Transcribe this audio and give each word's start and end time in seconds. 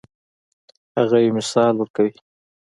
هغه 0.97 1.17
یو 1.25 1.33
مثال 1.37 1.73
ورکوي. 1.77 2.13